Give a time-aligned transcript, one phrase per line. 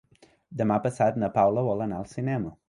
[0.61, 2.57] Demà passat na Paula vol anar al cinema.